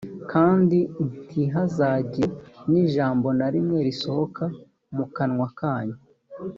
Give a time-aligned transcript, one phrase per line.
[0.31, 0.79] kandi
[1.25, 2.33] ntihazagire
[2.71, 4.43] n’ijambo na rimwe risohoka
[4.95, 5.97] mu kanwa kanyu,